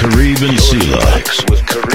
[0.00, 1.89] Karib and Sela.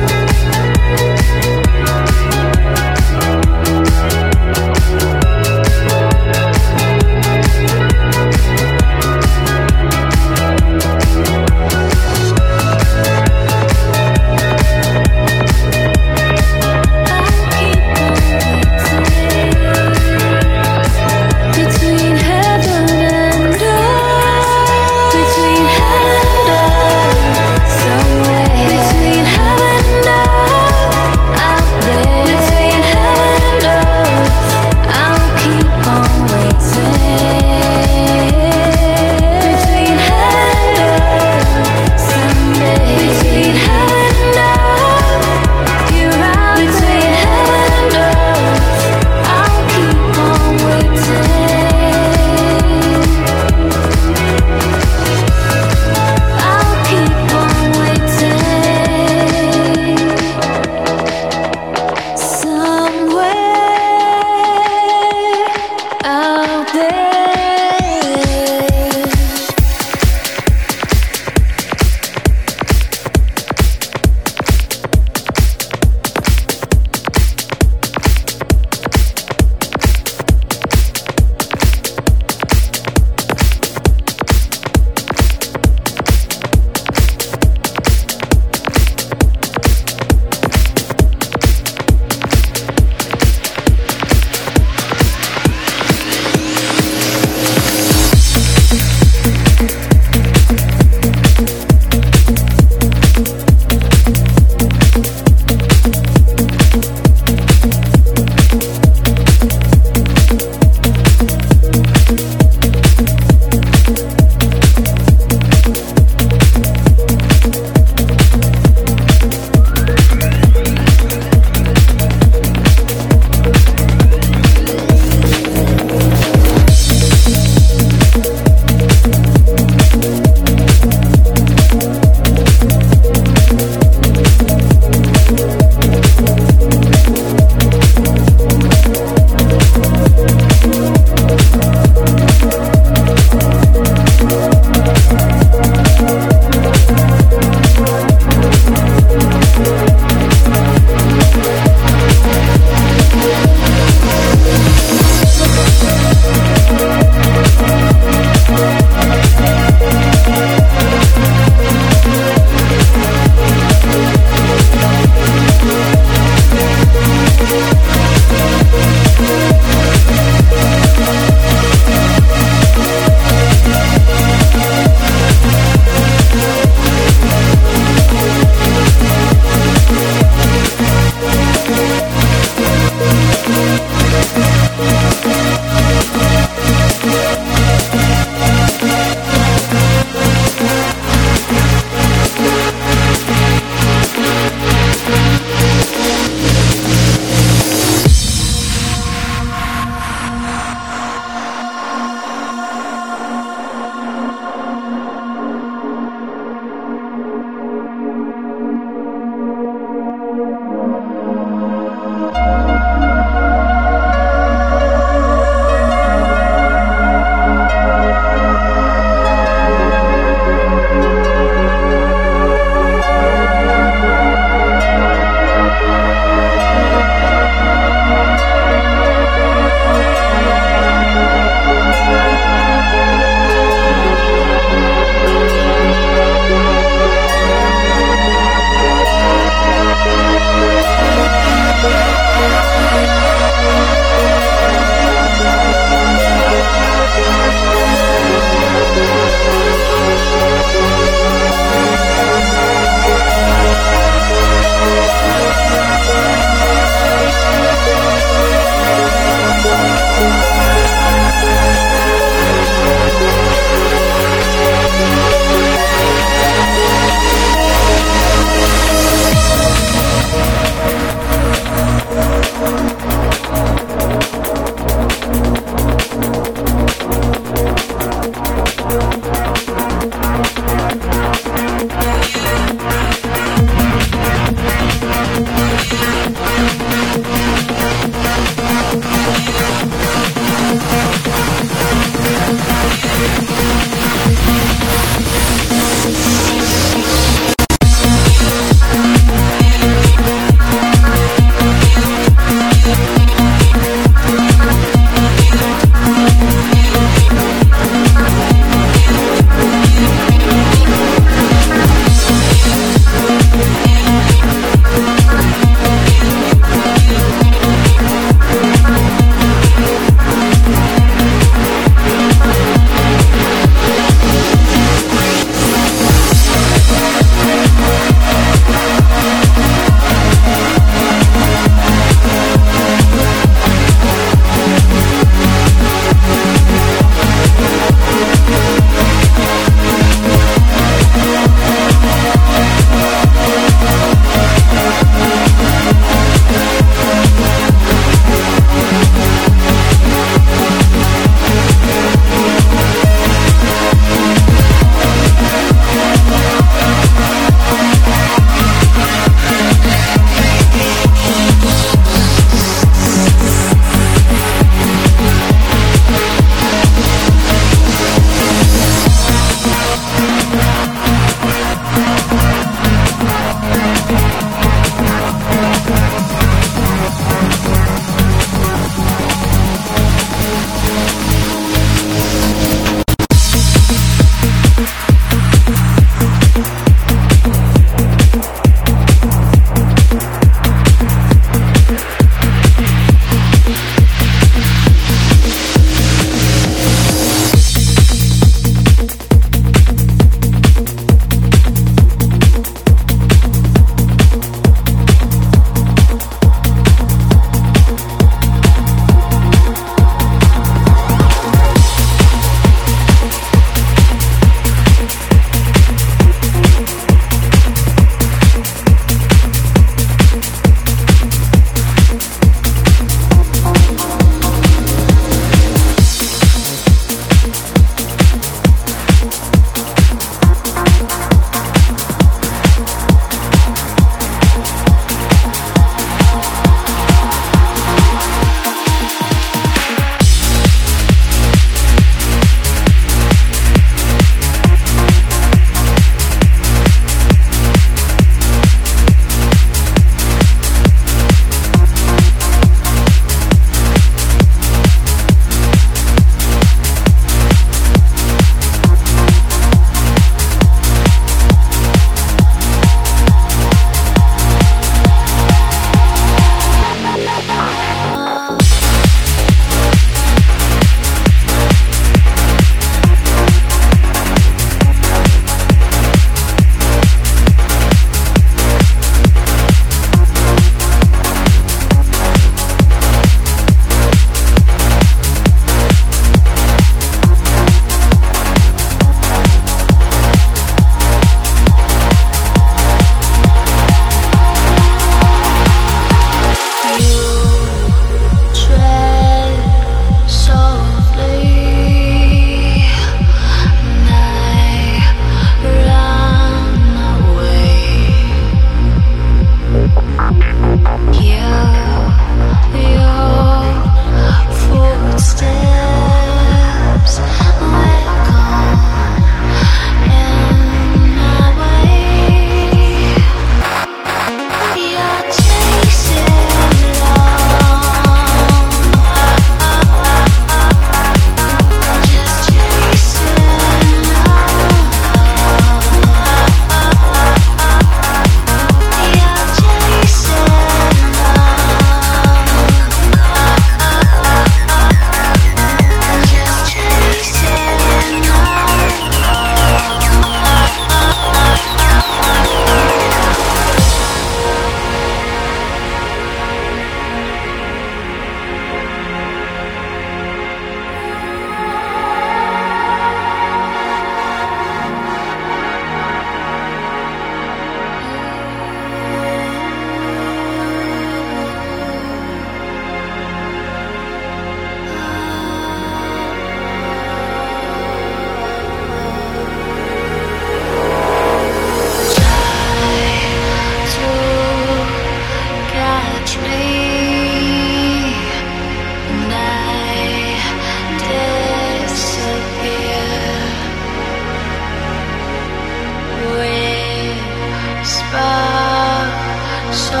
[599.71, 600.00] So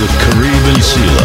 [0.00, 1.17] with Caribbean Seal.